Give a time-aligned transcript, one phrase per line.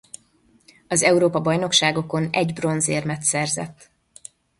[0.87, 3.89] Az Európa-bajnokságokon egy bronzérmet szerzett.